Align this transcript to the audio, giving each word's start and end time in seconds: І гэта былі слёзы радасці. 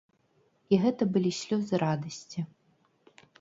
І 0.71 0.79
гэта 0.85 1.07
былі 1.17 1.31
слёзы 1.41 1.75
радасці. 1.85 2.39